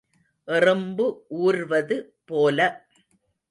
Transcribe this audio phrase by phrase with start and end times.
[0.47, 1.05] எறும்பு
[1.27, 1.97] ஊர்வது
[2.25, 2.59] போல.